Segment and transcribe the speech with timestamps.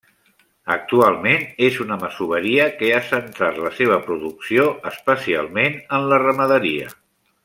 [0.75, 6.89] Actualment és una masoveria que ha centrat la seva producció especialment en la ramaderia.